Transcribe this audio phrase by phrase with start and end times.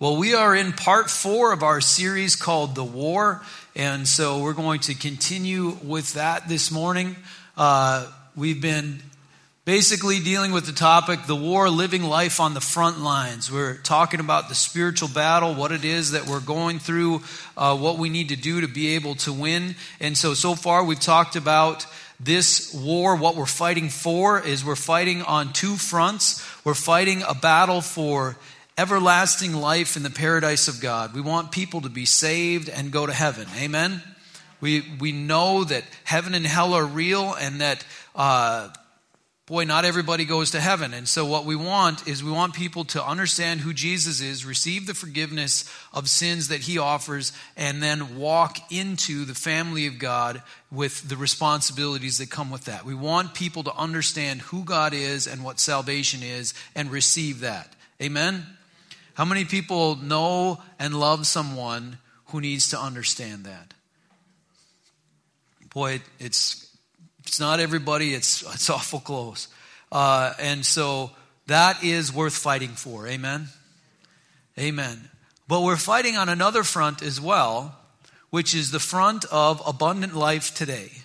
[0.00, 3.42] Well, we are in part four of our series called The War,
[3.76, 7.16] and so we're going to continue with that this morning.
[7.54, 9.02] Uh, we've been
[9.66, 13.52] basically dealing with the topic the war living life on the front lines.
[13.52, 17.20] We're talking about the spiritual battle what it is that we're going through
[17.58, 19.74] uh, what we need to do to be able to win.
[20.00, 21.84] And so so far we've talked about
[22.18, 26.42] this war what we're fighting for is we're fighting on two fronts.
[26.64, 28.38] We're fighting a battle for
[28.80, 31.14] everlasting life in the paradise of God.
[31.14, 33.46] We want people to be saved and go to heaven.
[33.58, 34.02] Amen?
[34.62, 37.84] We, we know that heaven and hell are real and that,
[38.16, 38.70] uh,
[39.44, 40.94] boy, not everybody goes to heaven.
[40.94, 44.86] And so, what we want is we want people to understand who Jesus is, receive
[44.86, 50.42] the forgiveness of sins that he offers, and then walk into the family of God
[50.72, 52.86] with the responsibilities that come with that.
[52.86, 57.74] We want people to understand who God is and what salvation is and receive that.
[58.00, 58.46] Amen?
[59.20, 63.74] How many people know and love someone who needs to understand that?
[65.74, 66.74] Boy, it's
[67.26, 68.14] it's not everybody.
[68.14, 69.48] It's it's awful close,
[69.92, 71.10] uh, and so
[71.48, 73.06] that is worth fighting for.
[73.06, 73.48] Amen.
[74.58, 75.10] Amen.
[75.46, 77.78] But we're fighting on another front as well,
[78.30, 80.99] which is the front of abundant life today.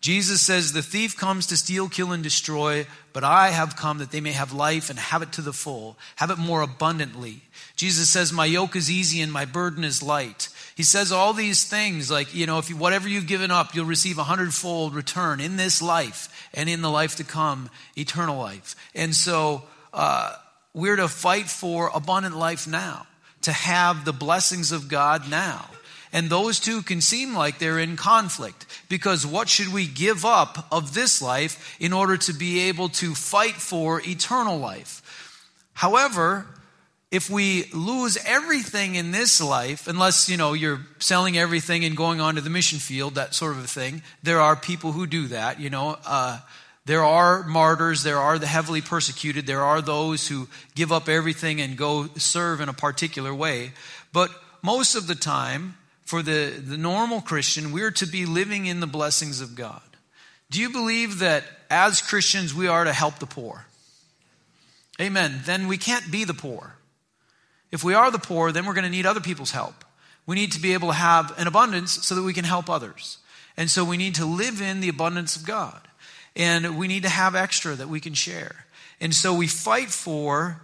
[0.00, 4.12] Jesus says, The thief comes to steal, kill, and destroy, but I have come that
[4.12, 7.42] they may have life and have it to the full, have it more abundantly.
[7.74, 10.48] Jesus says, My yoke is easy and my burden is light.
[10.76, 13.86] He says all these things like, you know, if you, whatever you've given up, you'll
[13.86, 18.76] receive a hundredfold return in this life and in the life to come, eternal life.
[18.94, 20.36] And so uh,
[20.74, 23.08] we're to fight for abundant life now,
[23.42, 25.68] to have the blessings of God now.
[26.12, 30.66] And those two can seem like they're in conflict because what should we give up
[30.72, 35.02] of this life in order to be able to fight for eternal life?
[35.74, 36.46] However,
[37.10, 42.20] if we lose everything in this life, unless, you know, you're selling everything and going
[42.20, 45.28] on to the mission field, that sort of a thing, there are people who do
[45.28, 45.96] that, you know.
[46.04, 46.38] Uh,
[46.84, 51.60] there are martyrs, there are the heavily persecuted, there are those who give up everything
[51.60, 53.72] and go serve in a particular way.
[54.12, 54.30] But
[54.62, 55.76] most of the time,
[56.08, 59.82] for the, the normal Christian, we're to be living in the blessings of God.
[60.48, 63.66] Do you believe that as Christians we are to help the poor?
[64.98, 65.42] Amen.
[65.44, 66.76] Then we can't be the poor.
[67.70, 69.84] If we are the poor, then we're going to need other people's help.
[70.24, 73.18] We need to be able to have an abundance so that we can help others.
[73.58, 75.78] And so we need to live in the abundance of God.
[76.34, 78.64] And we need to have extra that we can share.
[78.98, 80.62] And so we fight for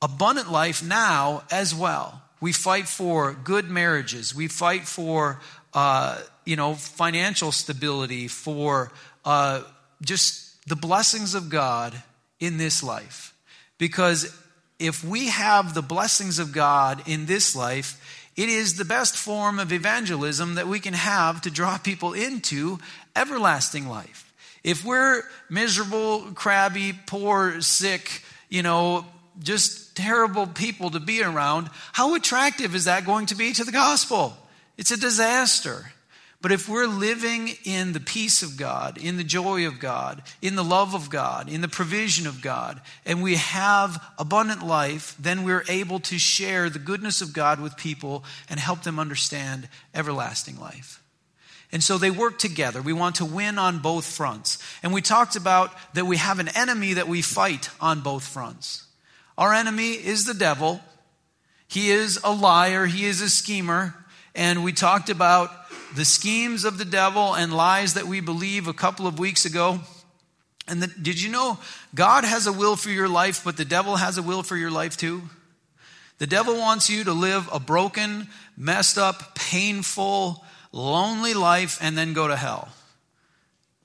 [0.00, 2.22] abundant life now as well.
[2.40, 4.34] We fight for good marriages.
[4.34, 5.40] We fight for,
[5.74, 8.92] uh, you know, financial stability, for
[9.24, 9.62] uh,
[10.02, 12.00] just the blessings of God
[12.38, 13.34] in this life.
[13.78, 14.34] Because
[14.78, 19.58] if we have the blessings of God in this life, it is the best form
[19.58, 22.78] of evangelism that we can have to draw people into
[23.16, 24.24] everlasting life.
[24.62, 29.04] If we're miserable, crabby, poor, sick, you know,
[29.42, 33.72] just terrible people to be around, how attractive is that going to be to the
[33.72, 34.36] gospel?
[34.76, 35.92] It's a disaster.
[36.40, 40.54] But if we're living in the peace of God, in the joy of God, in
[40.54, 45.42] the love of God, in the provision of God, and we have abundant life, then
[45.42, 50.60] we're able to share the goodness of God with people and help them understand everlasting
[50.60, 51.02] life.
[51.72, 52.80] And so they work together.
[52.80, 54.58] We want to win on both fronts.
[54.82, 58.87] And we talked about that we have an enemy that we fight on both fronts.
[59.38, 60.80] Our enemy is the devil.
[61.68, 63.94] He is a liar, he is a schemer.
[64.34, 65.50] And we talked about
[65.94, 69.80] the schemes of the devil and lies that we believe a couple of weeks ago.
[70.66, 71.58] And the, did you know
[71.94, 74.70] God has a will for your life, but the devil has a will for your
[74.70, 75.22] life too?
[76.18, 82.12] The devil wants you to live a broken, messed up, painful, lonely life and then
[82.12, 82.68] go to hell.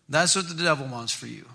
[0.09, 1.45] That's what the devil wants for you.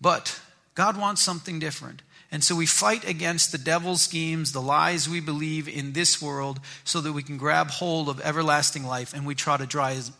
[0.00, 0.40] But
[0.74, 2.02] God wants something different.
[2.32, 6.60] And so we fight against the devil's schemes, the lies we believe in this world,
[6.82, 10.10] so that we can grab hold of everlasting life and we try to draw as,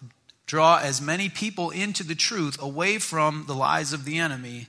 [0.46, 4.66] draw as many people into the truth away from the lies of the enemy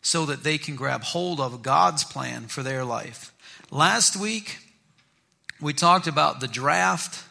[0.00, 3.34] so that they can grab hold of God's plan for their life.
[3.70, 4.58] Last week,
[5.60, 7.22] we talked about the draft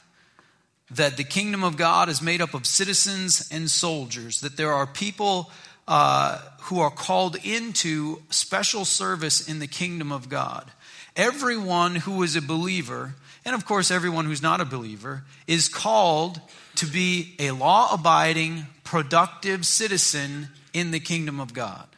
[0.91, 4.85] that the kingdom of God is made up of citizens and soldiers, that there are
[4.85, 5.49] people
[5.91, 10.71] uh, who are called into special service in the kingdom of God.
[11.17, 16.39] Everyone who is a believer, and of course, everyone who's not a believer, is called
[16.75, 21.89] to be a law abiding, productive citizen in the kingdom of God.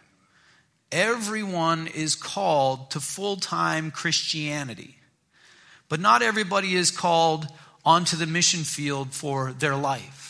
[0.92, 4.96] Everyone is called to full time Christianity.
[5.88, 7.46] But not everybody is called
[7.86, 10.23] onto the mission field for their life.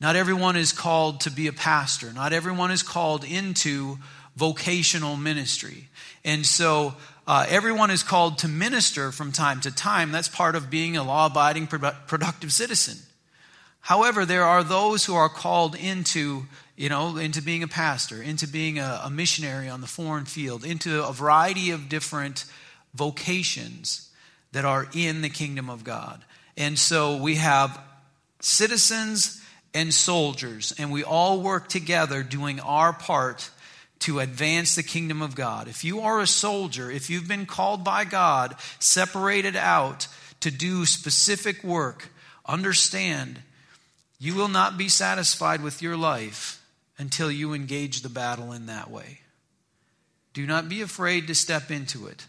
[0.00, 2.12] Not everyone is called to be a pastor.
[2.12, 3.98] Not everyone is called into
[4.34, 5.88] vocational ministry.
[6.24, 6.94] And so
[7.26, 10.10] uh, everyone is called to minister from time to time.
[10.10, 12.96] That's part of being a law abiding, productive citizen.
[13.80, 16.46] However, there are those who are called into,
[16.76, 20.64] you know, into being a pastor, into being a, a missionary on the foreign field,
[20.64, 22.44] into a variety of different
[22.94, 24.10] vocations
[24.52, 26.22] that are in the kingdom of God.
[26.56, 27.80] And so we have
[28.40, 29.39] citizens
[29.74, 33.50] and soldiers, and we all work together doing our part
[34.00, 35.68] to advance the kingdom of God.
[35.68, 40.08] If you are a soldier, if you've been called by God, separated out
[40.40, 42.08] to do specific work,
[42.46, 43.40] understand
[44.18, 46.62] you will not be satisfied with your life
[46.98, 49.20] until you engage the battle in that way.
[50.32, 52.26] Do not be afraid to step into it.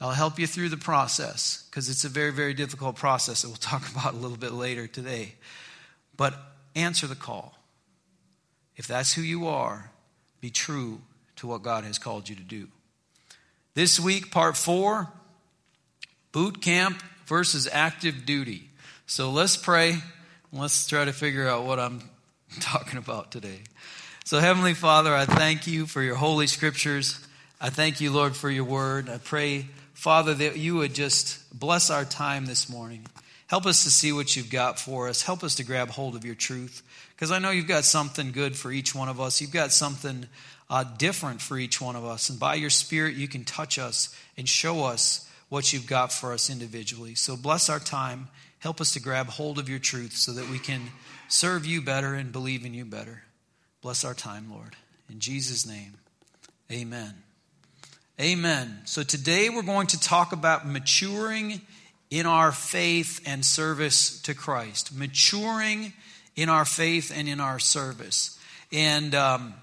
[0.00, 3.56] I'll help you through the process because it's a very, very difficult process that we'll
[3.60, 5.34] talk about a little bit later today.
[6.16, 6.34] But
[6.74, 7.58] answer the call.
[8.76, 9.90] If that's who you are,
[10.40, 11.00] be true
[11.36, 12.68] to what God has called you to do.
[13.74, 15.08] This week, part four
[16.32, 18.70] boot camp versus active duty.
[19.06, 20.00] So let's pray
[20.56, 22.00] Let's try to figure out what I'm
[22.60, 23.58] talking about today.
[24.24, 27.18] So, Heavenly Father, I thank you for your holy scriptures.
[27.60, 29.08] I thank you, Lord, for your word.
[29.08, 33.04] I pray, Father, that you would just bless our time this morning.
[33.46, 35.22] Help us to see what you've got for us.
[35.22, 36.82] Help us to grab hold of your truth.
[37.14, 39.40] Because I know you've got something good for each one of us.
[39.40, 40.26] You've got something
[40.70, 42.30] uh, different for each one of us.
[42.30, 46.32] And by your Spirit, you can touch us and show us what you've got for
[46.32, 47.14] us individually.
[47.14, 48.28] So bless our time.
[48.58, 50.80] Help us to grab hold of your truth so that we can
[51.28, 53.22] serve you better and believe in you better.
[53.82, 54.74] Bless our time, Lord.
[55.10, 55.94] In Jesus' name,
[56.72, 57.14] amen.
[58.18, 58.80] Amen.
[58.84, 61.60] So today we're going to talk about maturing
[62.14, 64.96] in our faith and service to Christ.
[64.96, 65.92] Maturing
[66.36, 68.38] in our faith and in our service.
[68.70, 69.54] And um,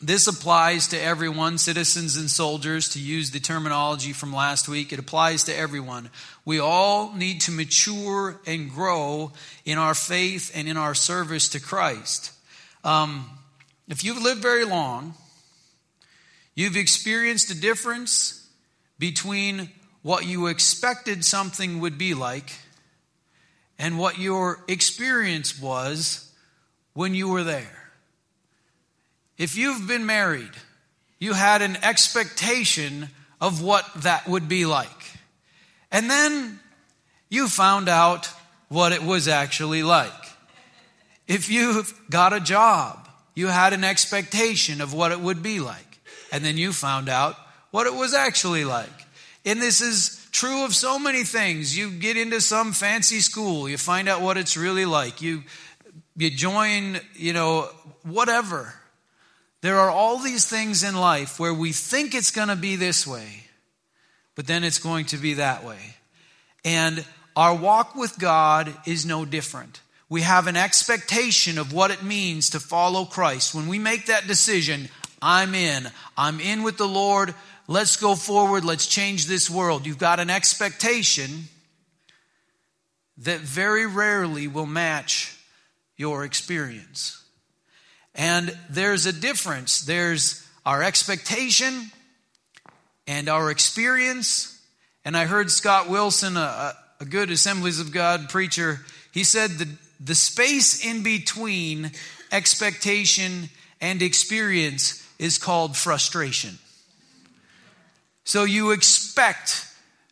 [0.00, 4.94] this applies to everyone, citizens and soldiers, to use the terminology from last week.
[4.94, 6.08] It applies to everyone.
[6.46, 9.32] We all need to mature and grow
[9.66, 12.32] in our faith and in our service to Christ.
[12.82, 13.28] Um,
[13.88, 15.12] if you've lived very long,
[16.54, 18.48] you've experienced a difference
[18.98, 19.68] between
[20.02, 22.52] what you expected something would be like
[23.78, 26.32] and what your experience was
[26.94, 27.90] when you were there.
[29.36, 30.50] If you've been married,
[31.18, 33.08] you had an expectation
[33.40, 34.88] of what that would be like.
[35.92, 36.58] And then
[37.28, 38.28] you found out
[38.68, 40.12] what it was actually like.
[41.26, 46.00] If you've got a job, you had an expectation of what it would be like.
[46.32, 47.36] And then you found out
[47.70, 48.90] what it was actually like.
[49.48, 51.76] And this is true of so many things.
[51.76, 55.22] You get into some fancy school, you find out what it's really like.
[55.22, 55.42] You
[56.16, 57.70] you join, you know,
[58.02, 58.74] whatever.
[59.62, 63.06] There are all these things in life where we think it's going to be this
[63.06, 63.44] way,
[64.34, 65.96] but then it's going to be that way.
[66.64, 67.04] And
[67.34, 69.80] our walk with God is no different.
[70.10, 73.54] We have an expectation of what it means to follow Christ.
[73.54, 74.88] When we make that decision,
[75.22, 75.88] I'm in.
[76.16, 77.34] I'm in with the Lord.
[77.70, 78.64] Let's go forward.
[78.64, 79.86] Let's change this world.
[79.86, 81.44] You've got an expectation
[83.18, 85.38] that very rarely will match
[85.98, 87.22] your experience.
[88.14, 89.82] And there's a difference.
[89.82, 91.90] There's our expectation
[93.06, 94.58] and our experience.
[95.04, 98.80] And I heard Scott Wilson, a, a good Assemblies of God preacher,
[99.12, 99.68] he said the,
[100.00, 101.90] the space in between
[102.32, 106.58] expectation and experience is called frustration.
[108.28, 109.66] So you expect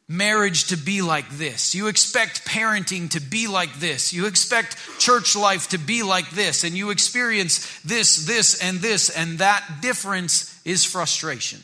[0.08, 1.74] marriage to be like this.
[1.74, 4.14] You expect parenting to be like this.
[4.14, 6.64] You expect church life to be like this.
[6.64, 9.10] And you experience this, this, and this.
[9.10, 11.62] And that difference is frustration.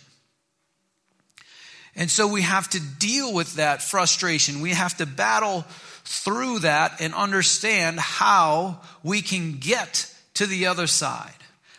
[1.96, 4.60] And so we have to deal with that frustration.
[4.60, 5.64] We have to battle
[6.04, 11.32] through that and understand how we can get to the other side.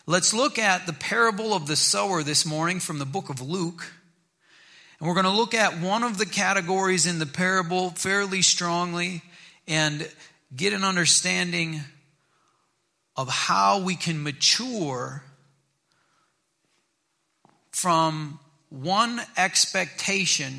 [0.07, 3.85] Let's look at the parable of the sower this morning from the book of Luke.
[5.03, 9.21] And we're going to look at one of the categories in the parable fairly strongly
[9.67, 10.09] and
[10.55, 11.81] get an understanding
[13.17, 15.21] of how we can mature
[17.71, 20.53] from one expectation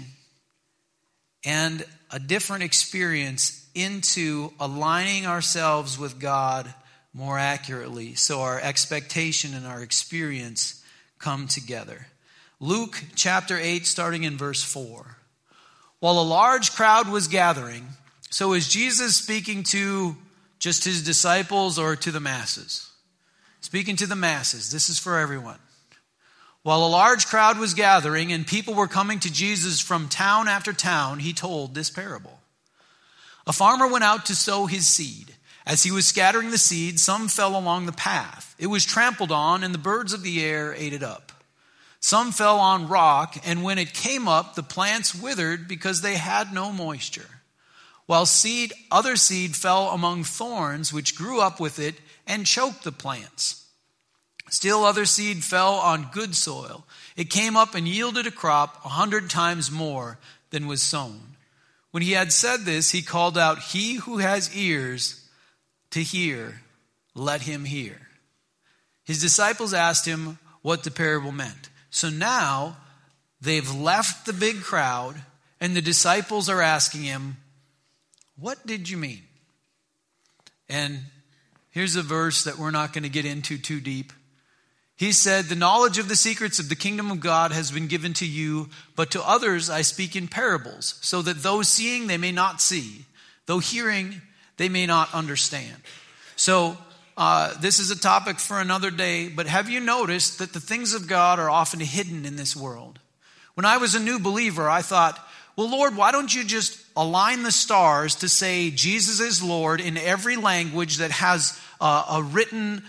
[1.43, 6.75] and a different experience into aligning ourselves with God
[7.15, 10.85] more accurately so our expectation and our experience
[11.19, 12.09] come together.
[12.65, 15.19] Luke chapter 8, starting in verse 4.
[16.01, 17.87] while a large crowd was gathering.
[18.31, 20.17] So is Jesus speaking to
[20.59, 22.91] just his disciples or to the masses?
[23.61, 24.71] Speaking to the masses.
[24.71, 25.59] This is for everyone.
[26.63, 30.73] While a large crowd was gathering and people were coming to Jesus from town after
[30.73, 32.41] town, he told this parable.
[33.47, 35.35] A farmer went out to sow his seed.
[35.67, 38.55] As he was scattering the seed, some fell along the path.
[38.59, 41.31] It was trampled on, and the birds of the air ate it up.
[42.05, 46.53] Some fell on rock, and when it came up, the plants withered because they had
[46.53, 47.31] no moisture.
[48.05, 51.95] While seed, other seed fell among thorns, which grew up with it
[52.27, 53.65] and choked the plants.
[54.51, 56.85] Still other seed fell on good soil.
[57.17, 60.19] It came up and yielded a crop a hundred times more
[60.51, 61.37] than was sown.
[61.91, 65.27] When he had said this, he called out, He who has ears
[65.93, 66.61] to hear,
[67.15, 68.09] let him hear.
[69.05, 71.71] His disciples asked him what the parable meant.
[71.95, 72.77] So now
[73.41, 75.15] they've left the big crowd,
[75.61, 77.37] and the disciples are asking him,
[78.37, 79.23] What did you mean?
[80.69, 80.99] And
[81.71, 84.13] here's a verse that we're not going to get into too deep.
[84.97, 88.13] He said, The knowledge of the secrets of the kingdom of God has been given
[88.15, 92.33] to you, but to others I speak in parables, so that those seeing they may
[92.33, 93.05] not see,
[93.47, 94.21] though hearing
[94.57, 95.77] they may not understand.
[96.35, 96.77] So
[97.17, 100.95] uh, this is a topic for another day, but have you noticed that the things
[100.95, 102.99] of God are often hidden in this world?
[103.55, 105.19] When I was a new believer, I thought,
[105.57, 109.97] well, Lord, why don't you just align the stars to say Jesus is Lord in
[109.97, 112.83] every language that has uh, a written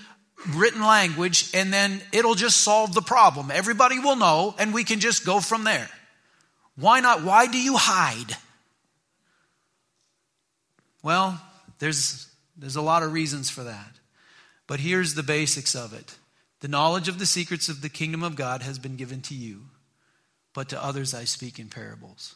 [0.53, 3.49] written language, and then it'll just solve the problem.
[3.51, 5.89] Everybody will know, and we can just go from there.
[6.75, 7.23] Why not?
[7.23, 8.35] Why do you hide?
[11.01, 11.39] Well,
[11.79, 12.27] there's,
[12.57, 13.94] there's a lot of reasons for that.
[14.67, 16.17] But here's the basics of it
[16.61, 19.65] the knowledge of the secrets of the kingdom of God has been given to you,
[20.53, 22.35] but to others I speak in parables.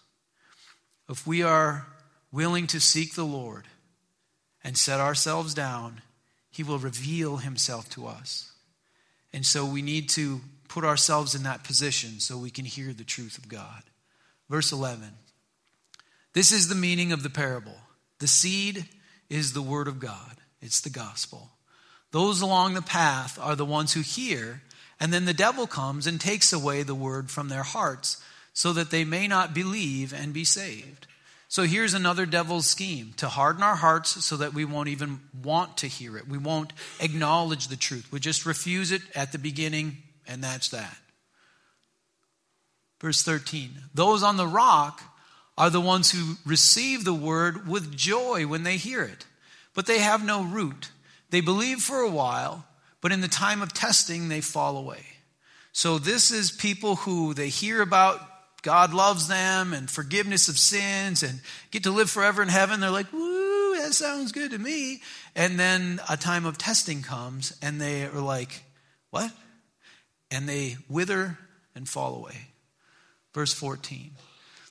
[1.09, 1.88] If we are
[2.31, 3.65] willing to seek the Lord
[4.63, 6.01] and set ourselves down,
[6.51, 8.51] He will reveal Himself to us.
[9.33, 13.03] And so we need to put ourselves in that position so we can hear the
[13.03, 13.83] truth of God.
[14.50, 15.09] Verse 11.
[16.33, 17.77] This is the meaning of the parable.
[18.19, 18.86] The seed
[19.29, 21.50] is the word of God, it's the gospel.
[22.12, 24.62] Those along the path are the ones who hear,
[25.00, 28.22] and then the devil comes and takes away the word from their hearts
[28.54, 31.08] so that they may not believe and be saved.
[31.48, 35.78] So here's another devil's scheme to harden our hearts so that we won't even want
[35.78, 36.28] to hear it.
[36.28, 38.12] We won't acknowledge the truth.
[38.12, 39.98] We just refuse it at the beginning,
[40.28, 40.96] and that's that.
[43.00, 45.01] Verse 13 Those on the rock
[45.58, 49.25] are the ones who receive the word with joy when they hear it,
[49.74, 50.92] but they have no root.
[51.29, 52.65] They believe for a while,
[53.01, 55.03] but in the time of testing, they fall away.
[55.71, 58.21] So, this is people who they hear about
[58.62, 61.39] God loves them and forgiveness of sins and
[61.71, 62.79] get to live forever in heaven.
[62.79, 65.01] They're like, woo, that sounds good to me.
[65.36, 68.63] And then a time of testing comes and they are like,
[69.12, 69.31] what?
[70.31, 71.38] And they wither
[71.75, 72.50] and fall away.
[73.33, 74.12] Verse 14.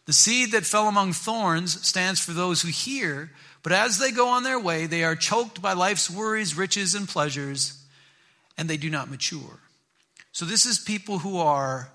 [0.07, 3.31] The seed that fell among thorns stands for those who hear,
[3.69, 7.07] but as they go on their way, they are choked by life's worries, riches, and
[7.07, 7.79] pleasures,
[8.57, 9.61] and they do not mature.
[10.33, 11.91] So, this is people who are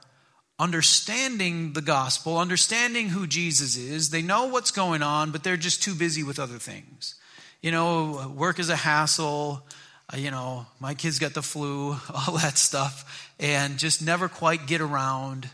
[0.60, 4.12] understanding the gospel, understanding who Jesus is.
[4.12, 7.16] They know what's going on, but they're just too busy with other things.
[7.64, 9.66] You know, work is a hassle.
[10.14, 14.68] Uh, you know, my kids got the flu, all that stuff, and just never quite
[14.68, 15.50] get around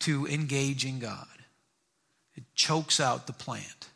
[0.00, 1.28] to engaging God.
[2.34, 3.88] It chokes out the plant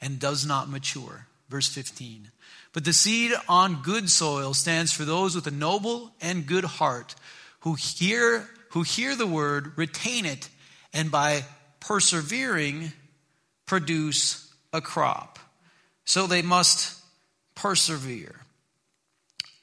[0.00, 1.26] and does not mature.
[1.48, 2.30] Verse 15.
[2.72, 7.14] But the seed on good soil stands for those with a noble and good heart
[7.60, 10.48] who hear, who hear the word, retain it,
[10.92, 11.44] and by
[11.80, 12.92] persevering
[13.66, 15.38] produce a crop.
[16.04, 17.00] So they must
[17.54, 18.36] persevere.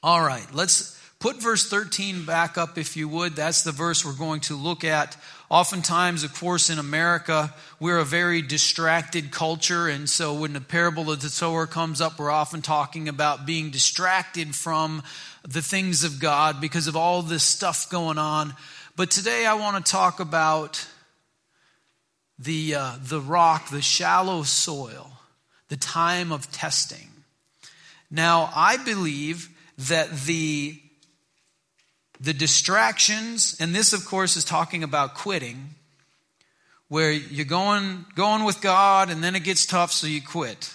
[0.02, 3.34] All right, let's put verse 13 back up if you would.
[3.34, 5.16] That's the verse we're going to look at
[5.50, 9.88] Oftentimes, of course, in America, we're a very distracted culture.
[9.88, 13.70] And so when the parable of the sower comes up, we're often talking about being
[13.70, 15.02] distracted from
[15.44, 18.54] the things of God because of all this stuff going on.
[18.94, 20.86] But today I want to talk about
[22.38, 25.10] the, uh, the rock, the shallow soil,
[25.68, 27.08] the time of testing.
[28.10, 30.78] Now, I believe that the
[32.20, 35.74] the distractions, and this, of course, is talking about quitting,
[36.88, 40.72] where you're going, going with God and then it gets tough, so you quit.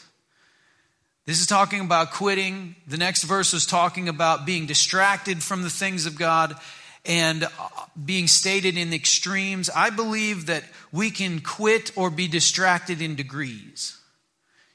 [1.26, 2.76] This is talking about quitting.
[2.86, 6.56] The next verse is talking about being distracted from the things of God.
[7.06, 7.50] and uh,
[8.04, 9.70] being stated in extremes.
[9.70, 13.98] I believe that we can quit or be distracted in degrees.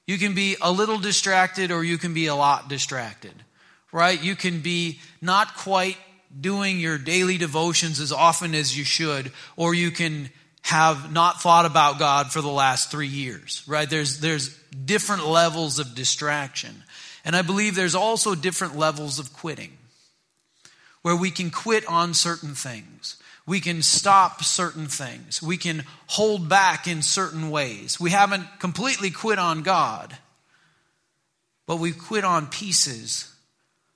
[0.06, 3.34] You can be a little distracted or you can be a lot distracted,
[3.92, 4.22] right?
[4.22, 5.96] You can be not quite
[6.40, 10.30] doing your daily devotions as often as you should, or you can
[10.62, 13.88] have not thought about God for the last three years, right?
[13.88, 16.82] There's, there's different levels of distraction.
[17.24, 19.72] And I believe there's also different levels of quitting
[21.02, 23.16] where we can quit on certain things.
[23.46, 25.42] We can stop certain things.
[25.42, 27.98] We can hold back in certain ways.
[27.98, 30.18] We haven't completely quit on God,
[31.66, 33.34] but we quit on pieces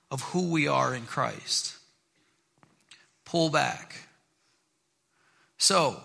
[0.09, 1.77] of who we are in Christ.
[3.33, 3.95] Pull back.
[5.57, 5.99] So,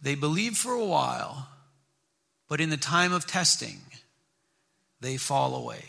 [0.00, 1.46] they believe for a while,
[2.48, 3.82] but in the time of testing,
[5.02, 5.84] they fall away.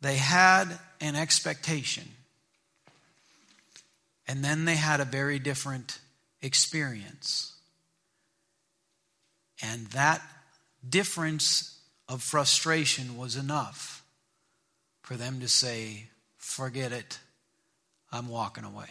[0.00, 2.08] They had an expectation,
[4.26, 6.00] and then they had a very different
[6.42, 7.52] experience.
[9.62, 10.20] And that
[10.88, 11.78] difference
[12.08, 14.02] of frustration was enough
[15.02, 16.08] for them to say,
[16.44, 17.18] Forget it,
[18.12, 18.90] I'm walking away.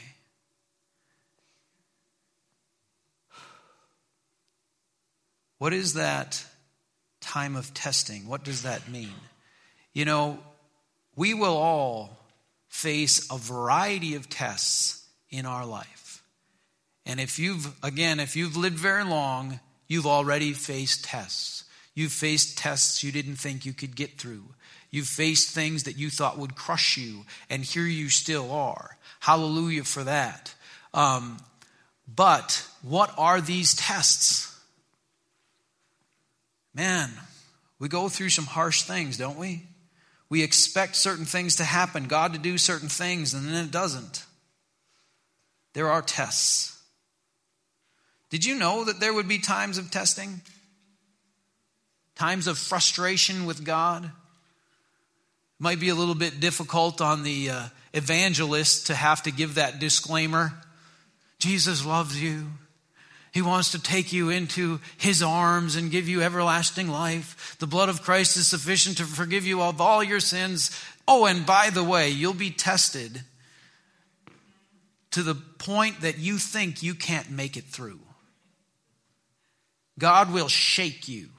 [5.59, 6.43] What is that
[7.21, 8.27] time of testing?
[8.27, 9.13] What does that mean?
[9.93, 10.39] You know,
[11.15, 12.17] we will all
[12.67, 16.21] face a variety of tests in our life.
[17.05, 21.63] And if you've, again, if you've lived very long, you've already faced tests.
[21.93, 24.43] You've faced tests you didn't think you could get through.
[24.93, 28.95] You've faced things that you thought would crush you, and here you still are.
[29.21, 30.53] Hallelujah for that.
[30.93, 31.39] Um,
[32.07, 34.55] but what are these tests?
[36.75, 37.09] Man,
[37.79, 39.63] we go through some harsh things, don't we?
[40.29, 44.23] We expect certain things to happen, God to do certain things, and then it doesn't.
[45.73, 46.79] There are tests.
[48.29, 50.41] Did you know that there would be times of testing?
[52.13, 54.11] Times of frustration with God?
[55.63, 59.79] Might be a little bit difficult on the uh, evangelist to have to give that
[59.79, 60.51] disclaimer.
[61.39, 62.47] Jesus loves you.
[63.31, 67.55] He wants to take you into His arms and give you everlasting life.
[67.59, 70.77] The blood of Christ is sufficient to forgive you of all your sins.
[71.07, 73.21] Oh, and by the way, you'll be tested
[75.11, 78.01] to the point that you think you can't make it through.
[79.97, 81.29] God will shake you.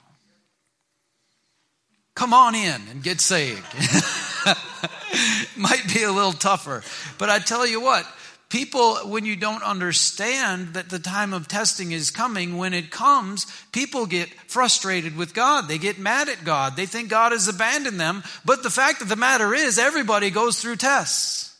[2.14, 3.64] Come on in and get saved.
[5.57, 6.83] Might be a little tougher,
[7.18, 8.07] but I tell you what,
[8.48, 13.46] people, when you don't understand that the time of testing is coming, when it comes,
[13.72, 15.66] people get frustrated with God.
[15.66, 16.77] They get mad at God.
[16.77, 18.22] They think God has abandoned them.
[18.44, 21.57] But the fact of the matter is, everybody goes through tests.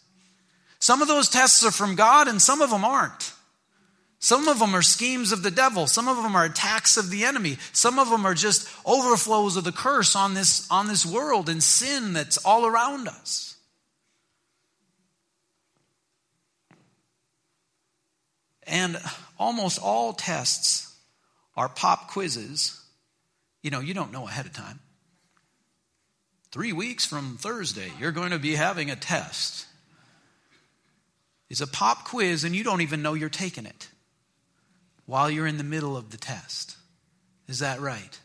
[0.79, 3.34] Some of those tests are from God and some of them aren't.
[4.25, 5.87] Some of them are schemes of the devil.
[5.87, 7.59] Some of them are attacks of the enemy.
[7.75, 11.63] Some of them are just overflows of the curse on this, on this world and
[11.63, 13.59] sin that's all around us.
[18.67, 18.99] And
[19.39, 20.97] almost all tests
[21.55, 22.81] are pop quizzes.
[23.63, 24.81] You know, you don't know ahead of time.
[26.51, 29.67] Three weeks from Thursday, you're going to be having a test.
[31.51, 33.89] It's a pop quiz, and you don't even know you're taking it
[35.07, 36.77] while you're in the middle of the test.
[37.49, 38.19] Is that right?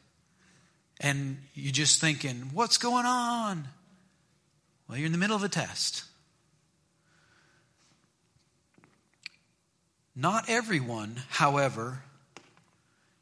[1.00, 3.68] And you're just thinking, what's going on?
[4.88, 6.04] Well, you're in the middle of a test.
[10.16, 12.04] Not everyone, however,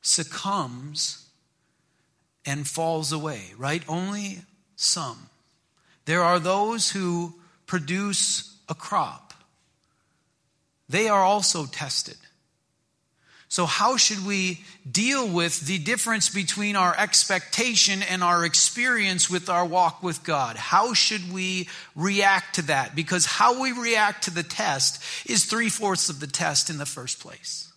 [0.01, 1.27] succumbs
[2.45, 3.83] and falls away, right?
[3.87, 4.39] Only
[4.75, 5.29] some.
[6.05, 7.35] There are those who
[7.67, 9.33] produce a crop.
[10.89, 12.17] They are also tested.
[13.49, 19.49] So, how should we deal with the difference between our expectation and our experience with
[19.49, 20.57] our walk with God?
[20.57, 22.93] How should we react to that?
[22.93, 26.85] Because how we react to the test is three fourths of the test in the
[26.85, 27.71] first place.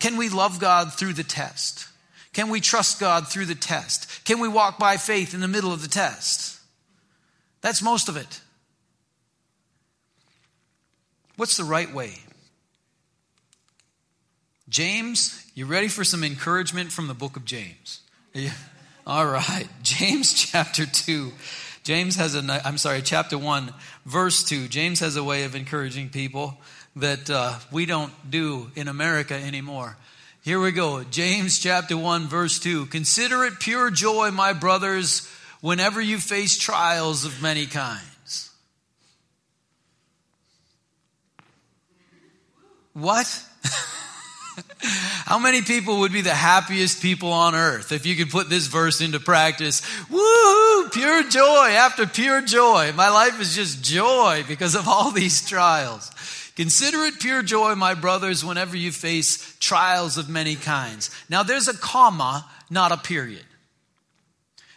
[0.00, 1.86] Can we love God through the test?
[2.32, 4.24] Can we trust God through the test?
[4.24, 6.60] Can we walk by faith in the middle of the test?
[7.60, 8.40] That's most of it.
[11.36, 12.18] What's the right way?
[14.68, 18.00] James, you ready for some encouragement from the book of James?
[18.34, 18.52] Yeah.
[19.06, 21.32] All right, James chapter 2.
[21.84, 23.72] James has a, I'm sorry, chapter 1,
[24.04, 24.66] verse 2.
[24.66, 26.58] James has a way of encouraging people
[26.96, 29.96] that uh, we don't do in America anymore.
[30.42, 31.04] Here we go.
[31.04, 32.86] James chapter 1, verse 2.
[32.86, 38.50] Consider it pure joy, my brothers, whenever you face trials of many kinds.
[42.94, 43.44] What?
[45.26, 48.66] How many people would be the happiest people on earth if you could put this
[48.66, 49.82] verse into practice?
[50.10, 50.88] Woo!
[50.90, 52.92] Pure joy after pure joy.
[52.94, 56.10] My life is just joy because of all these trials.
[56.56, 61.10] Consider it pure joy, my brothers, whenever you face trials of many kinds.
[61.28, 63.44] Now, there's a comma, not a period.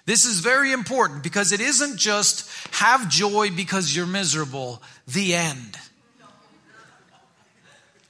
[0.06, 5.78] This is very important because it isn't just have joy because you're miserable, the end.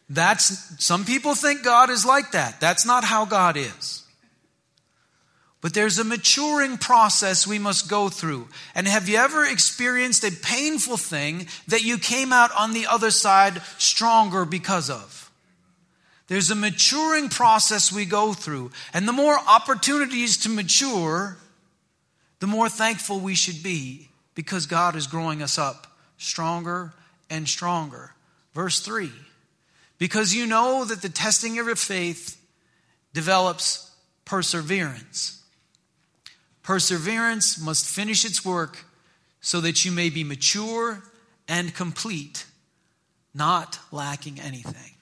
[0.09, 2.59] That's, some people think God is like that.
[2.59, 4.03] That's not how God is.
[5.61, 8.47] But there's a maturing process we must go through.
[8.73, 13.11] And have you ever experienced a painful thing that you came out on the other
[13.11, 15.31] side stronger because of?
[16.27, 18.71] There's a maturing process we go through.
[18.93, 21.37] And the more opportunities to mature,
[22.39, 26.93] the more thankful we should be because God is growing us up stronger
[27.29, 28.13] and stronger.
[28.53, 29.11] Verse 3
[29.99, 32.41] Because you know that the testing of your faith
[33.13, 33.91] develops
[34.25, 35.43] perseverance.
[36.63, 38.85] Perseverance must finish its work
[39.41, 41.03] so that you may be mature
[41.47, 42.45] and complete,
[43.33, 44.93] not lacking anything.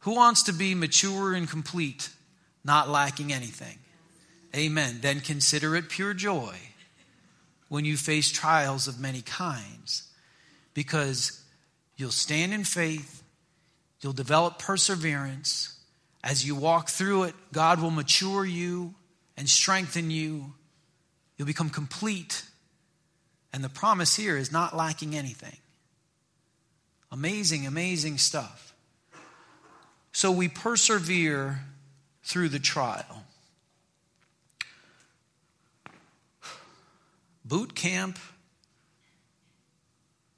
[0.00, 2.10] Who wants to be mature and complete,
[2.64, 3.78] not lacking anything?
[4.54, 5.00] Amen.
[5.02, 6.54] Then consider it pure joy
[7.68, 10.08] when you face trials of many kinds,
[10.72, 11.42] because
[11.96, 13.24] you'll stand in faith,
[14.00, 15.78] you'll develop perseverance.
[16.22, 18.94] As you walk through it, God will mature you
[19.36, 20.52] and strengthen you.
[21.36, 22.42] You'll become complete.
[23.52, 25.56] And the promise here is not lacking anything.
[27.12, 28.74] Amazing, amazing stuff.
[30.12, 31.60] So we persevere
[32.24, 33.22] through the trial.
[37.44, 38.18] Boot camp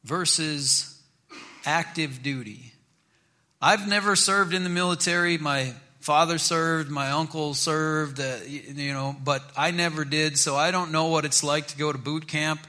[0.05, 1.01] versus
[1.65, 2.73] active duty.
[3.61, 5.37] I've never served in the military.
[5.37, 10.71] My father served, my uncle served, uh, you know, but I never did, so I
[10.71, 12.61] don't know what it's like to go to boot camp.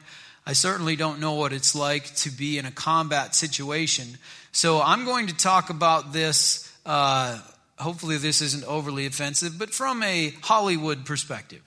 [0.47, 4.17] I certainly don't know what it's like to be in a combat situation.
[4.51, 6.71] So I'm going to talk about this.
[6.87, 7.39] Uh,
[7.77, 11.61] hopefully, this isn't overly offensive, but from a Hollywood perspective.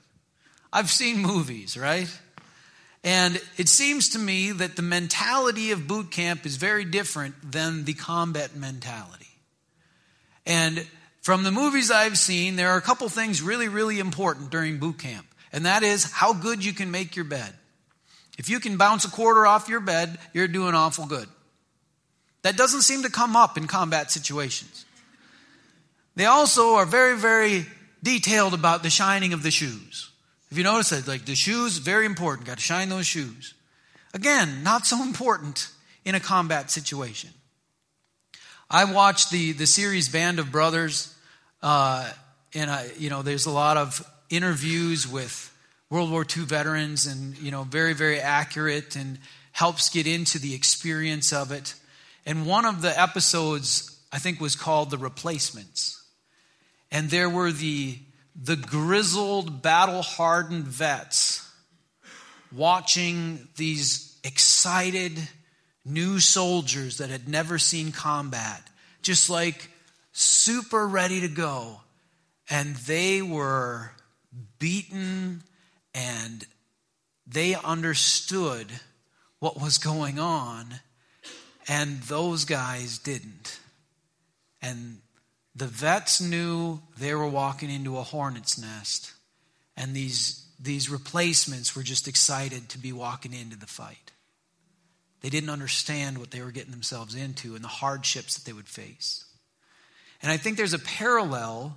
[0.72, 2.08] I've seen movies, right?
[3.04, 7.84] And it seems to me that the mentality of boot camp is very different than
[7.84, 9.26] the combat mentality.
[10.46, 10.86] And
[11.20, 14.98] from the movies I've seen, there are a couple things really, really important during boot
[14.98, 17.54] camp, and that is how good you can make your bed.
[18.38, 21.28] If you can bounce a quarter off your bed, you're doing awful good.
[22.42, 24.84] That doesn't seem to come up in combat situations.
[26.16, 27.66] They also are very, very
[28.02, 30.10] detailed about the shining of the shoes.
[30.52, 32.46] If you notice that, like the shoes, very important.
[32.46, 33.54] Got to shine those shoes.
[34.12, 35.70] Again, not so important
[36.04, 37.30] in a combat situation.
[38.68, 41.16] I watched the, the series Band of Brothers,
[41.62, 42.06] uh,
[42.52, 45.50] and I, you know, there's a lot of interviews with
[45.88, 49.18] World War II veterans, and you know, very very accurate, and
[49.52, 51.72] helps get into the experience of it.
[52.26, 56.04] And one of the episodes I think was called "The Replacements,"
[56.90, 57.96] and there were the
[58.34, 61.50] the grizzled, battle hardened vets
[62.50, 65.12] watching these excited
[65.84, 68.62] new soldiers that had never seen combat,
[69.02, 69.70] just like
[70.12, 71.80] super ready to go.
[72.50, 73.92] And they were
[74.58, 75.42] beaten
[75.94, 76.46] and
[77.26, 78.66] they understood
[79.38, 80.66] what was going on,
[81.68, 83.58] and those guys didn't.
[84.60, 85.01] And
[85.54, 89.12] the vets knew they were walking into a hornet's nest,
[89.76, 94.12] and these, these replacements were just excited to be walking into the fight.
[95.20, 98.68] They didn't understand what they were getting themselves into and the hardships that they would
[98.68, 99.24] face.
[100.20, 101.76] And I think there's a parallel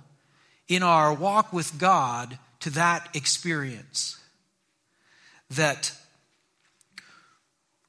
[0.68, 4.18] in our walk with God to that experience.
[5.50, 5.92] That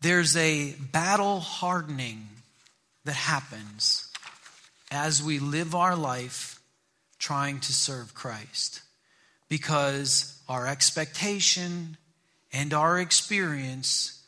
[0.01, 2.27] there's a battle hardening
[3.05, 4.06] that happens
[4.91, 6.59] as we live our life
[7.19, 8.81] trying to serve Christ.
[9.49, 11.97] Because our expectation
[12.53, 14.23] and our experience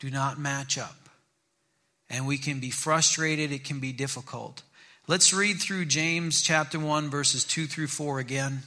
[0.00, 1.08] do not match up.
[2.10, 4.62] And we can be frustrated, it can be difficult.
[5.06, 8.62] Let's read through James chapter 1, verses 2 through 4 again.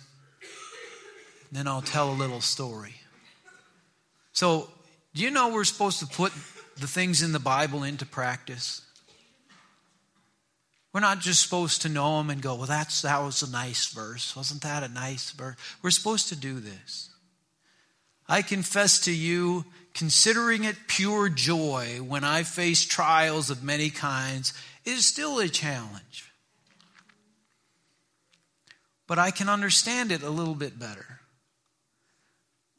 [1.52, 2.96] Then I'll tell a little story.
[4.34, 4.70] So,
[5.16, 6.32] do you know we're supposed to put
[6.78, 8.82] the things in the Bible into practice?
[10.98, 13.86] We're not just supposed to know them and go, well, that's, that was a nice
[13.86, 14.36] verse.
[14.36, 15.56] Wasn't that a nice verse?
[15.84, 17.12] We're supposed to do this.
[18.28, 24.56] I confess to you considering it pure joy when I face trials of many kinds,
[24.86, 26.32] is still a challenge.
[29.06, 31.20] But I can understand it a little bit better.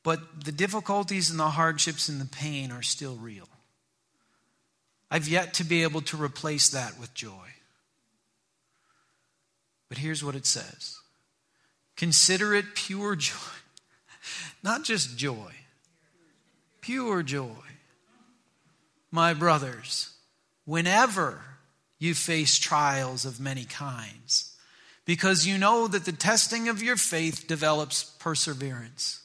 [0.03, 3.49] But the difficulties and the hardships and the pain are still real.
[5.09, 7.53] I've yet to be able to replace that with joy.
[9.89, 10.99] But here's what it says
[11.97, 13.35] Consider it pure joy,
[14.63, 15.53] not just joy,
[16.81, 17.55] pure joy.
[19.11, 20.15] My brothers,
[20.67, 21.41] whenever
[21.99, 24.55] you face trials of many kinds,
[25.07, 29.23] because you know that the testing of your faith develops perseverance.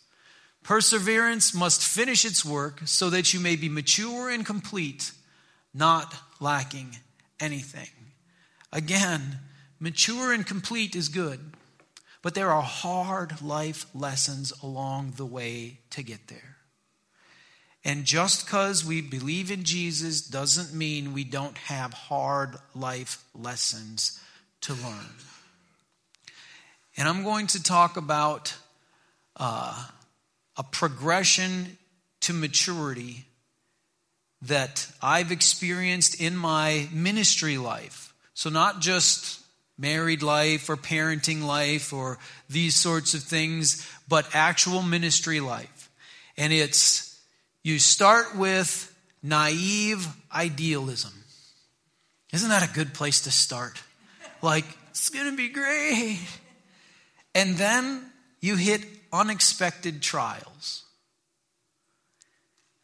[0.64, 5.12] Perseverance must finish its work so that you may be mature and complete,
[5.74, 6.96] not lacking
[7.42, 7.90] anything.
[8.72, 9.40] Again,
[9.84, 11.42] mature and complete is good,
[12.22, 16.56] but there are hard life lessons along the way to get there.
[17.84, 24.22] And just because we believe in Jesus doesn't mean we don't have hard life lessons
[24.62, 25.10] to learn.
[26.96, 28.56] And I'm going to talk about
[29.36, 29.88] uh,
[30.56, 31.78] a progression
[32.22, 33.26] to maturity
[34.44, 38.14] that I've experienced in my ministry life.
[38.34, 39.43] So, not just
[39.78, 45.90] married life or parenting life or these sorts of things, but actual ministry life.
[46.38, 47.20] And it's
[47.64, 51.14] you start with naive idealism.
[52.34, 53.82] Isn't that a good place to start?
[54.42, 56.20] Like, it's going to be great.
[57.34, 58.04] And then
[58.42, 60.84] you hit unexpected trials.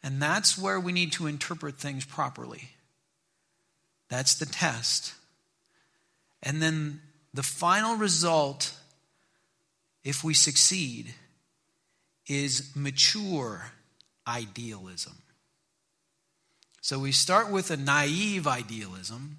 [0.02, 2.70] And that's where we need to interpret things properly.
[4.08, 5.12] That's the test.
[6.42, 7.00] And then
[7.34, 8.72] the final result,
[10.04, 11.14] if we succeed,
[12.26, 13.72] is mature
[14.26, 15.16] idealism.
[16.80, 19.38] So we start with a naive idealism.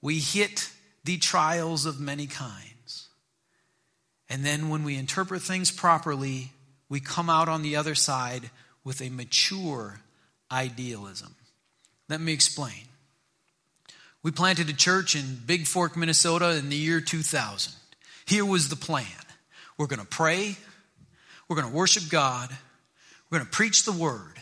[0.00, 0.70] We hit
[1.04, 3.08] the trials of many kinds.
[4.28, 6.52] And then when we interpret things properly,
[6.88, 8.50] we come out on the other side
[8.84, 10.00] with a mature
[10.50, 11.34] idealism.
[12.08, 12.88] Let me explain.
[14.22, 17.72] We planted a church in Bigfork, Minnesota in the year 2000.
[18.26, 19.06] Here was the plan
[19.78, 20.56] we're going to pray,
[21.48, 22.50] we're going to worship God,
[23.30, 24.38] we're going to preach the word.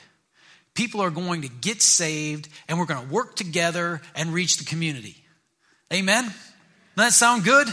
[0.74, 4.64] People are going to get saved, and we're going to work together and reach the
[4.64, 5.16] community.
[5.92, 6.24] Amen?
[6.24, 6.34] Does
[6.96, 7.68] that sound good?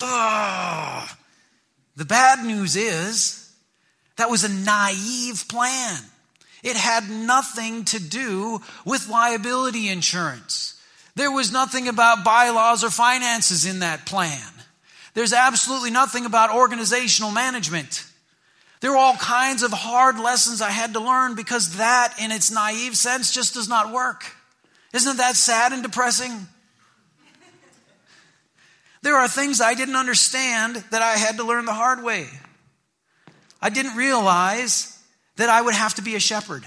[0.00, 1.16] Ah,
[1.96, 3.52] the bad news is
[4.16, 5.98] that was a naive plan.
[6.62, 10.80] It had nothing to do with liability insurance.
[11.14, 14.48] There was nothing about bylaws or finances in that plan.
[15.14, 18.04] There's absolutely nothing about organizational management.
[18.80, 22.50] There were all kinds of hard lessons I had to learn because that, in its
[22.50, 24.24] naive sense, just does not work.
[24.92, 26.32] Isn't that sad and depressing?
[29.02, 32.28] There are things I didn't understand that I had to learn the hard way.
[33.60, 34.91] I didn't realize
[35.36, 36.64] that I would have to be a shepherd.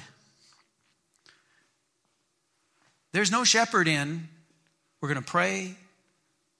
[3.11, 4.27] There's no shepherd in,
[4.99, 5.75] we're going to pray,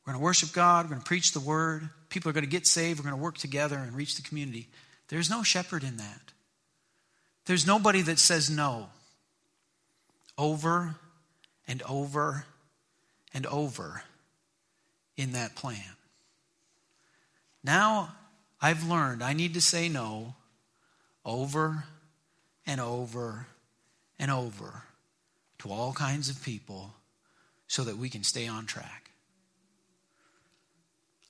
[0.06, 2.50] we're going to worship God, we're going to preach the word, people are going to
[2.50, 4.68] get saved, we're going to work together and reach the community.
[5.10, 6.22] There's no shepherd in that.
[7.46, 8.88] There's nobody that says no
[10.38, 10.96] over
[11.68, 12.46] and over
[13.34, 14.04] and over
[15.18, 15.96] in that plan.
[17.63, 18.15] Now
[18.62, 20.36] I've learned I need to say no
[21.24, 21.84] over
[22.65, 23.47] and over
[24.19, 24.84] and over
[25.60, 26.93] to all kinds of people
[27.67, 29.12] so that we can stay on track.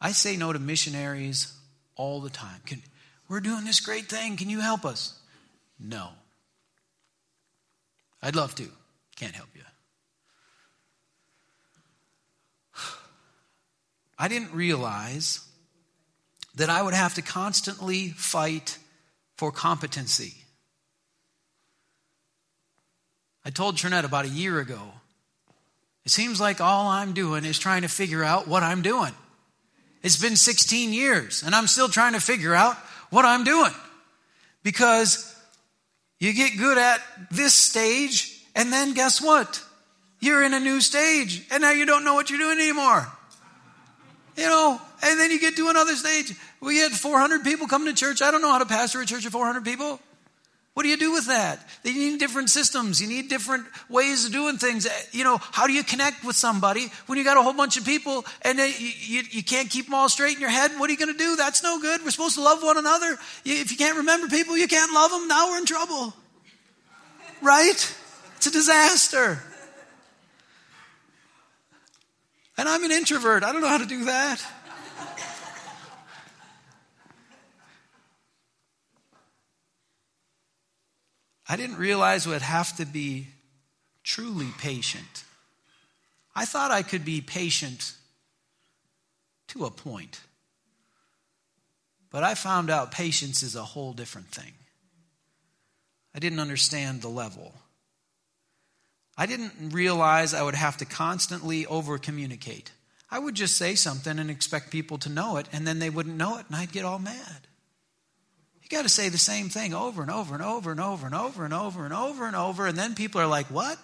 [0.01, 1.53] I say no to missionaries
[1.95, 2.61] all the time.
[2.65, 2.81] Can,
[3.27, 4.37] we're doing this great thing.
[4.37, 5.17] Can you help us?
[5.79, 6.09] No.
[8.21, 8.67] I'd love to.
[9.15, 9.61] Can't help you.
[14.19, 15.41] I didn't realize
[16.55, 18.77] that I would have to constantly fight
[19.35, 20.44] for competency.
[23.45, 24.81] I told Trinette about a year ago.
[26.03, 29.13] It seems like all I'm doing is trying to figure out what I'm doing.
[30.01, 32.75] It's been 16 years, and I'm still trying to figure out
[33.09, 33.71] what I'm doing.
[34.63, 35.31] Because
[36.19, 36.99] you get good at
[37.31, 39.63] this stage, and then guess what?
[40.19, 43.07] You're in a new stage, and now you don't know what you're doing anymore.
[44.37, 46.35] You know, and then you get to another stage.
[46.61, 48.21] We had 400 people come to church.
[48.21, 49.99] I don't know how to pastor a church of 400 people.
[50.75, 51.65] What do you do with that?
[51.85, 52.99] You need different systems.
[52.99, 54.85] You need different ways of doing things.
[54.85, 57.77] Uh, you know, how do you connect with somebody when you got a whole bunch
[57.77, 60.71] of people and you, you, you can't keep them all straight in your head?
[60.71, 61.37] What are you going to do?
[61.37, 62.03] That's no good.
[62.03, 63.17] We're supposed to love one another.
[63.45, 65.29] If you can't remember people, you can't love them.
[65.29, 66.13] Now we're in trouble.
[67.41, 67.95] Right?
[68.35, 69.41] It's a disaster.
[72.57, 73.43] And I'm an introvert.
[73.43, 74.45] I don't know how to do that.
[81.47, 83.27] I didn't realize would have to be
[84.03, 85.23] truly patient.
[86.35, 87.93] I thought I could be patient
[89.49, 90.21] to a point.
[92.11, 94.53] But I found out patience is a whole different thing.
[96.13, 97.53] I didn't understand the level.
[99.17, 102.71] I didn't realize I would have to constantly over communicate.
[103.09, 106.17] I would just say something and expect people to know it, and then they wouldn't
[106.17, 107.47] know it, and I'd get all mad.
[108.65, 111.13] You got to say the same thing over and over and over and over and
[111.13, 113.77] over and over and over and over, and then people are like, What?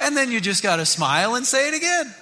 [0.00, 2.12] and then you just got to smile and say it again.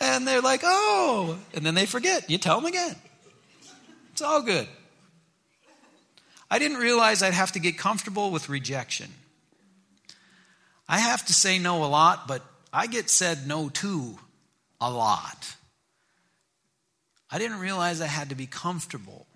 [0.00, 2.30] And they're like, Oh, and then they forget.
[2.30, 2.96] You tell them again.
[4.12, 4.66] It's all good.
[6.50, 9.10] I didn't realize I'd have to get comfortable with rejection.
[10.88, 14.18] I have to say no a lot, but I get said no to
[14.80, 15.54] a lot.
[17.32, 19.26] I didn't realize I had to be comfortable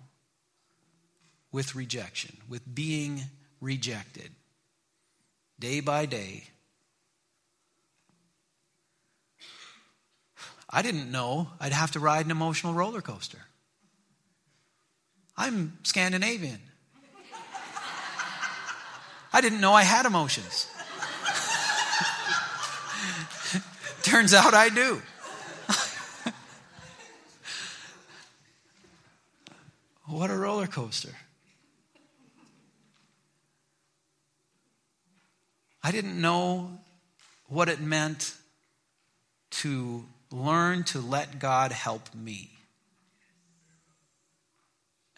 [1.51, 3.23] with rejection, with being
[3.59, 4.29] rejected
[5.59, 6.43] day by day.
[10.69, 13.39] I didn't know I'd have to ride an emotional roller coaster.
[15.35, 16.59] I'm Scandinavian.
[19.33, 20.67] I didn't know I had emotions.
[24.03, 25.01] Turns out I do.
[30.07, 31.13] What a roller coaster.
[35.83, 36.79] I didn't know
[37.47, 38.33] what it meant
[39.49, 42.51] to learn to let God help me.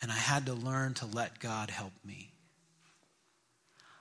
[0.02, 2.32] And I had to learn to let God help me.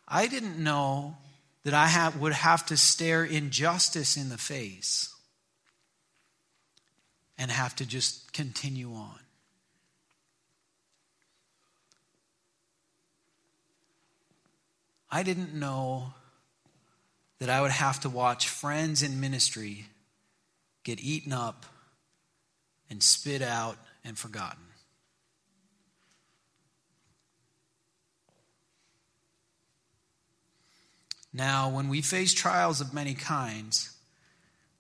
[0.07, 1.17] I didn't know
[1.65, 5.15] that I have, would have to stare injustice in the face
[7.37, 9.19] and have to just continue on.
[15.11, 16.13] I didn't know
[17.39, 19.87] that I would have to watch friends in ministry
[20.85, 21.67] get eaten up
[22.91, 24.63] and spit out and forgotten.
[31.33, 33.93] Now, when we face trials of many kinds,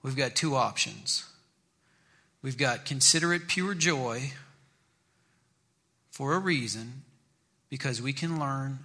[0.02, 1.24] we've got two options.
[2.42, 4.32] We've got consider it pure joy
[6.10, 7.04] for a reason,
[7.68, 8.80] because we can learn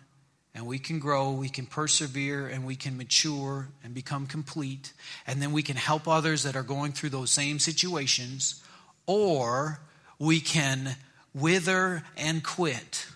[0.55, 4.93] and we can grow, we can persevere, and we can mature and become complete.
[5.25, 8.63] And then we can help others that are going through those same situations,
[9.07, 9.79] or
[10.19, 10.95] we can
[11.33, 13.07] wither and quit.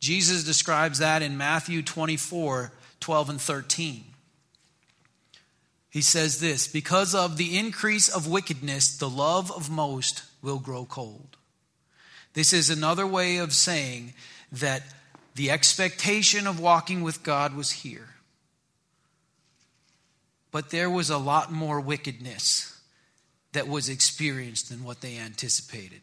[0.00, 4.04] Jesus describes that in Matthew 24 12 and 13.
[5.90, 10.84] He says this Because of the increase of wickedness, the love of most will grow
[10.84, 11.36] cold.
[12.32, 14.14] This is another way of saying
[14.52, 14.82] that
[15.40, 18.10] the expectation of walking with God was here.
[20.50, 22.78] But there was a lot more wickedness
[23.52, 26.02] that was experienced than what they anticipated.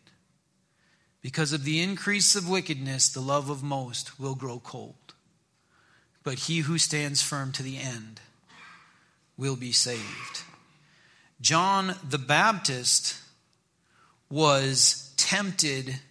[1.21, 5.08] Because of the increase of wickedness, the love of most will grow cold
[6.28, 8.19] but he who stands firm to the end
[9.38, 10.43] will be saved.
[11.39, 13.15] John the Baptist
[14.30, 16.02] was tempted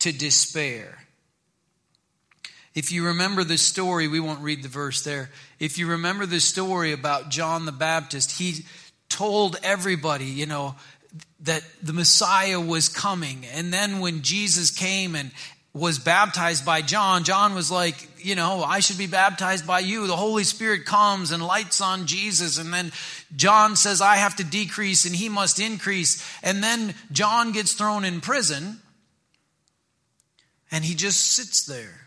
[0.00, 1.06] to despair.
[2.74, 5.30] If you remember the story, we won't read the verse there.
[5.58, 8.64] If you remember the story about John the Baptist, he
[9.08, 10.74] told everybody, you know,
[11.40, 13.44] that the Messiah was coming.
[13.52, 15.30] And then when Jesus came and,
[15.74, 20.06] was baptized by John, John was like, you know, I should be baptized by you.
[20.06, 22.58] The Holy Spirit comes and lights on Jesus.
[22.58, 22.92] And then
[23.34, 26.22] John says, I have to decrease and he must increase.
[26.42, 28.80] And then John gets thrown in prison
[30.70, 32.01] and he just sits there.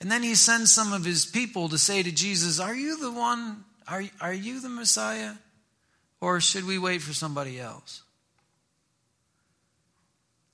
[0.00, 3.10] And then he sends some of his people to say to Jesus, Are you the
[3.10, 3.64] one?
[3.86, 5.34] Are, are you the Messiah?
[6.20, 8.02] Or should we wait for somebody else?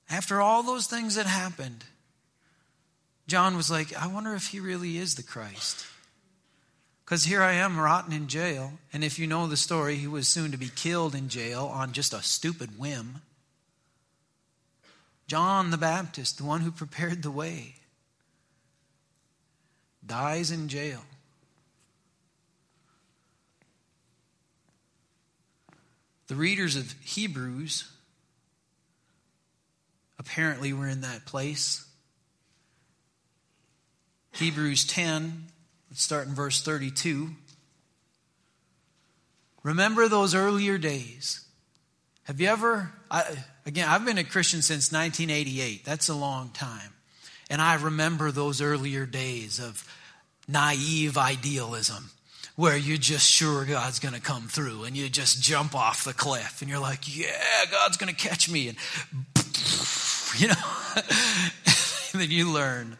[0.09, 1.83] After all those things that happened,
[3.27, 5.85] John was like, I wonder if he really is the Christ.
[7.03, 8.73] Because here I am, rotten in jail.
[8.93, 11.91] And if you know the story, he was soon to be killed in jail on
[11.91, 13.21] just a stupid whim.
[15.27, 17.75] John the Baptist, the one who prepared the way,
[20.07, 21.01] dies in jail.
[26.27, 27.89] The readers of Hebrews
[30.17, 31.85] apparently were in that place.
[34.33, 35.45] Hebrews 10,
[35.95, 37.29] Let's start in verse 32.
[39.63, 41.47] Remember those earlier days.
[42.23, 43.23] Have you ever, I,
[43.65, 45.85] again, I've been a Christian since 1988.
[45.85, 46.94] That's a long time.
[47.49, 49.87] And I remember those earlier days of
[50.47, 52.11] naive idealism
[52.55, 56.13] where you're just sure God's going to come through and you just jump off the
[56.13, 58.69] cliff and you're like, yeah, God's going to catch me.
[58.69, 58.77] And,
[60.37, 60.53] you know,
[60.95, 62.97] and then you learn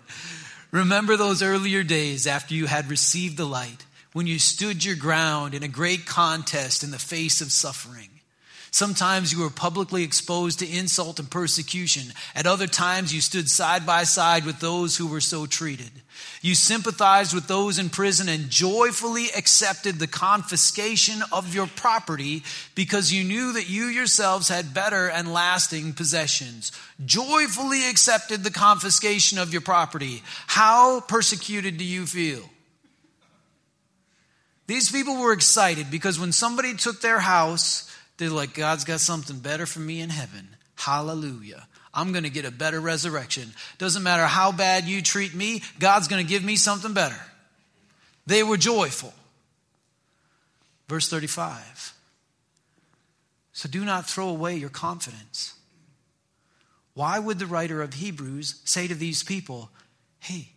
[0.75, 5.53] Remember those earlier days after you had received the light, when you stood your ground
[5.53, 8.14] in a great contest in the face of suffering.
[8.75, 12.11] Sometimes you were publicly exposed to insult and persecution.
[12.35, 15.91] At other times, you stood side by side with those who were so treated.
[16.41, 22.43] You sympathized with those in prison and joyfully accepted the confiscation of your property
[22.75, 26.73] because you knew that you yourselves had better and lasting possessions.
[27.05, 30.21] Joyfully accepted the confiscation of your property.
[30.47, 32.41] How persecuted do you feel?
[34.67, 39.39] These people were excited because when somebody took their house, they're like, God's got something
[39.39, 40.47] better for me in heaven.
[40.75, 41.67] Hallelujah.
[41.93, 43.53] I'm going to get a better resurrection.
[43.77, 47.19] Doesn't matter how bad you treat me, God's going to give me something better.
[48.25, 49.13] They were joyful.
[50.87, 51.93] Verse 35.
[53.53, 55.53] So do not throw away your confidence.
[56.93, 59.69] Why would the writer of Hebrews say to these people,
[60.19, 60.49] hey,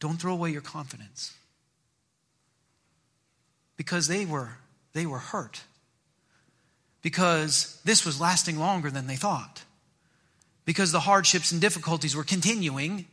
[0.00, 1.34] don't throw away your confidence?
[3.76, 4.50] Because they were,
[4.92, 5.62] they were hurt
[7.02, 9.62] because this was lasting longer than they thought.
[10.64, 13.06] Because the hardships and difficulties were continuing,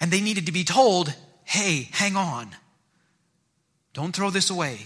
[0.00, 1.14] and they needed to be told,
[1.44, 2.50] hey, hang on.
[3.92, 4.80] Don't throw this away.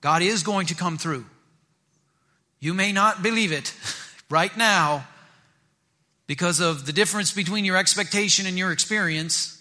[0.00, 1.24] God is going to come through.
[2.60, 3.74] You may not believe it
[4.30, 5.06] right now
[6.26, 9.60] because of the difference between your expectation and your experience,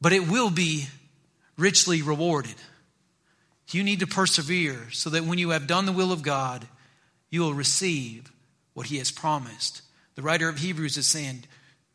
[0.00, 0.86] but it will be
[1.56, 2.54] richly rewarded.
[3.74, 6.66] You need to persevere so that when you have done the will of God,
[7.30, 8.30] you will receive
[8.72, 9.82] what He has promised.
[10.14, 11.44] The writer of Hebrews is saying,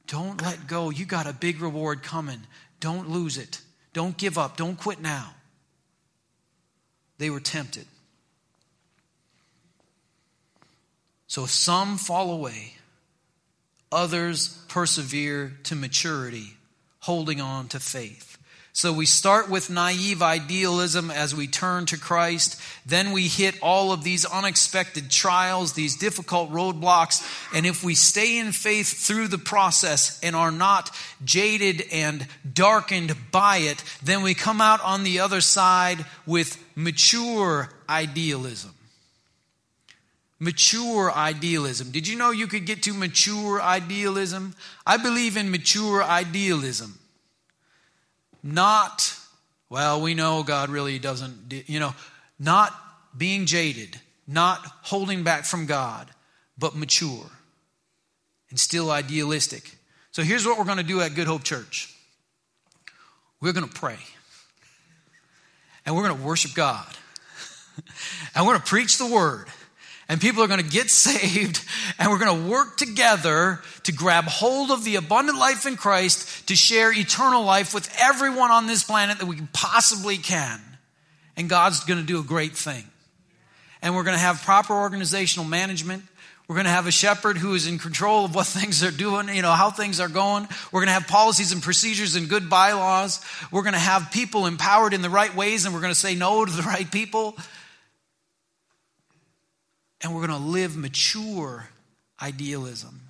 [0.07, 0.89] Don't let go.
[0.89, 2.41] You got a big reward coming.
[2.81, 3.61] Don't lose it.
[3.93, 4.57] Don't give up.
[4.57, 5.33] Don't quit now.
[7.17, 7.85] They were tempted.
[11.27, 12.73] So some fall away,
[13.91, 16.57] others persevere to maturity,
[16.99, 18.38] holding on to faith.
[18.71, 22.59] So we start with naive idealism as we turn to Christ.
[22.85, 27.21] Then we hit all of these unexpected trials, these difficult roadblocks.
[27.53, 30.91] And if we stay in faith through the process and are not
[31.25, 37.69] jaded and darkened by it, then we come out on the other side with mature
[37.89, 38.75] idealism.
[40.37, 41.91] Mature idealism.
[41.91, 44.55] Did you know you could get to mature idealism?
[44.85, 46.99] I believe in mature idealism
[48.43, 49.15] not,
[49.69, 51.93] well, we know God really doesn't, you know,
[52.39, 52.73] not
[53.17, 56.09] being jaded, not holding back from God,
[56.57, 57.25] but mature
[58.49, 59.75] and still idealistic.
[60.11, 61.93] So here's what we're going to do at Good Hope Church.
[63.41, 63.99] We're going to pray,
[65.85, 66.85] and we're going to worship God,
[68.35, 69.47] and we're going to preach the word
[70.09, 71.63] and people are going to get saved,
[71.97, 76.47] and we're going to work together to grab hold of the abundant life in Christ
[76.47, 80.59] to share eternal life with everyone on this planet that we possibly can.
[81.37, 82.83] And God's going to do a great thing.
[83.81, 86.03] And we're going to have proper organizational management.
[86.49, 89.29] We're going to have a shepherd who is in control of what things are doing,
[89.29, 90.47] you know, how things are going.
[90.71, 93.23] We're going to have policies and procedures and good bylaws.
[93.51, 96.15] We're going to have people empowered in the right ways, and we're going to say
[96.15, 97.37] no to the right people
[100.01, 101.69] and we're going to live mature
[102.21, 103.01] idealism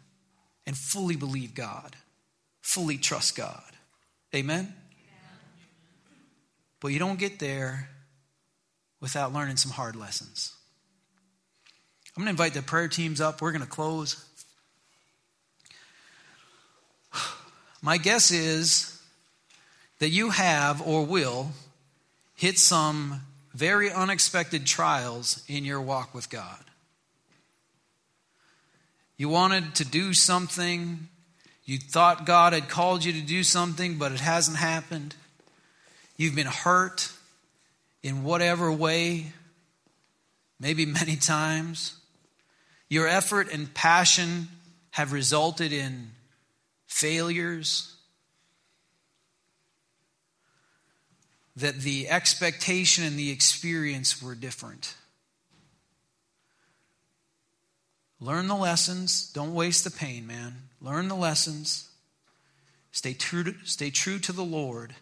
[0.66, 1.96] and fully believe God,
[2.62, 3.62] fully trust God.
[4.34, 4.74] Amen?
[6.80, 7.90] But you don't get there
[9.02, 10.56] without learning some hard lessons.
[12.16, 13.42] I'm going to invite the prayer teams up.
[13.42, 14.24] We're going to close.
[17.82, 19.02] My guess is
[20.00, 21.52] that you have or will
[22.36, 23.22] hit some
[23.54, 26.64] very unexpected trials in your walk with God.
[29.20, 31.10] You wanted to do something.
[31.66, 35.14] You thought God had called you to do something, but it hasn't happened.
[36.16, 37.12] You've been hurt
[38.02, 39.34] in whatever way,
[40.58, 41.98] maybe many times.
[42.88, 44.48] Your effort and passion
[44.92, 46.12] have resulted in
[46.88, 47.94] failures.
[51.58, 54.96] That the expectation and the experience were different.
[58.22, 59.32] Learn the lessons.
[59.32, 60.56] Don't waste the pain, man.
[60.82, 61.90] Learn the lessons.
[62.92, 64.94] Stay true to, stay true to the Lord.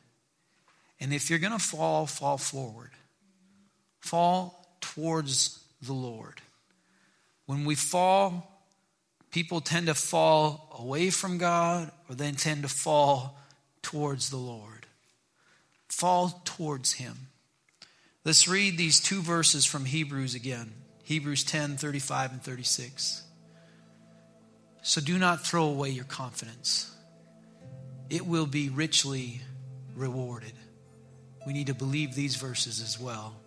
[1.00, 2.92] And if you're going to fall, fall forward.
[4.00, 6.42] Fall towards the Lord.
[7.46, 8.62] When we fall,
[9.32, 13.40] people tend to fall away from God or they tend to fall
[13.82, 14.86] towards the Lord.
[15.88, 17.28] Fall towards Him.
[18.26, 20.74] Let's read these two verses from Hebrews again
[21.08, 23.24] Hebrews 10 35 and 36.
[24.82, 26.94] So do not throw away your confidence,
[28.10, 29.40] it will be richly
[29.96, 30.52] rewarded.
[31.46, 33.38] We need to believe these verses as well.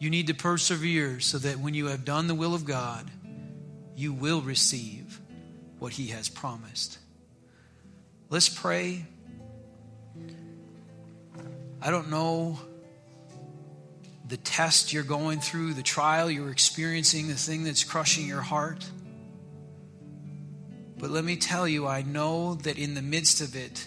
[0.00, 3.08] You need to persevere so that when you have done the will of God,
[3.94, 5.20] you will receive
[5.78, 6.98] what He has promised.
[8.28, 9.06] Let's pray.
[11.80, 12.58] I don't know
[14.32, 18.82] the test you're going through, the trial you're experiencing, the thing that's crushing your heart.
[20.96, 23.86] But let me tell you, I know that in the midst of it,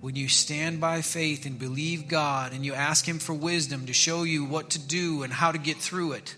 [0.00, 3.92] when you stand by faith and believe God and you ask Him for wisdom to
[3.92, 6.34] show you what to do and how to get through it,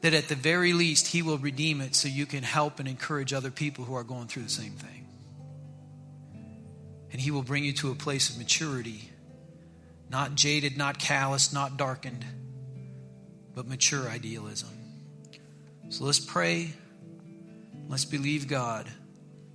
[0.00, 3.32] that at the very least He will redeem it so you can help and encourage
[3.32, 5.06] other people who are going through the same thing.
[7.12, 9.11] And He will bring you to a place of maturity,
[10.12, 12.24] not jaded, not calloused, not darkened,
[13.54, 14.68] but mature idealism.
[15.88, 16.74] So let's pray.
[17.88, 18.86] Let's believe God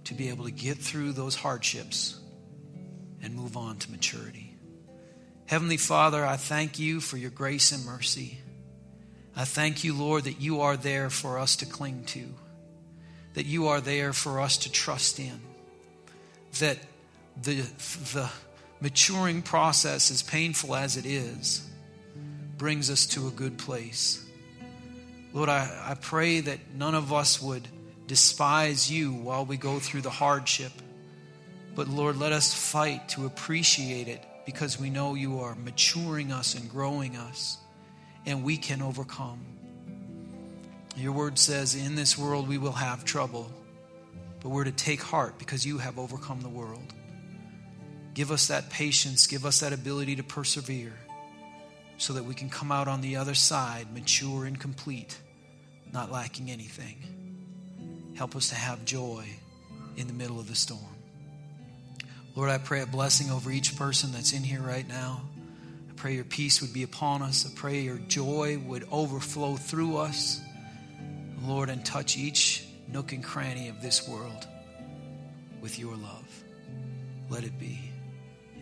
[0.05, 2.19] to be able to get through those hardships
[3.21, 4.55] and move on to maturity.
[5.45, 8.39] Heavenly Father, I thank you for your grace and mercy.
[9.35, 12.33] I thank you, Lord, that you are there for us to cling to,
[13.35, 15.39] that you are there for us to trust in,
[16.59, 16.79] that
[17.41, 17.61] the,
[18.13, 18.29] the
[18.81, 21.67] maturing process, as painful as it is,
[22.57, 24.23] brings us to a good place.
[25.33, 27.67] Lord, I, I pray that none of us would
[28.07, 30.71] despise you while we go through the hardship
[31.77, 36.55] but Lord, let us fight to appreciate it because we know you are maturing us
[36.55, 37.59] and growing us,
[38.25, 39.39] and we can overcome.
[40.95, 43.51] Your word says, In this world we will have trouble,
[44.41, 46.95] but we're to take heart because you have overcome the world.
[48.17, 50.93] Give us that patience, give us that ability to persevere
[51.99, 55.15] so that we can come out on the other side mature and complete,
[55.93, 58.15] not lacking anything.
[58.15, 59.23] Help us to have joy
[59.97, 60.81] in the middle of the storm.
[62.35, 65.21] Lord, I pray a blessing over each person that's in here right now.
[65.87, 67.45] I pray your peace would be upon us.
[67.45, 70.41] I pray your joy would overflow through us.
[71.43, 74.47] Lord, and touch each nook and cranny of this world
[75.61, 76.43] with your love.
[77.29, 77.86] Let it be.